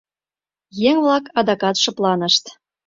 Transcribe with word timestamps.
Еҥ-влак 0.89 1.25
адакат 1.39 1.75
шыпланышт. 1.83 2.43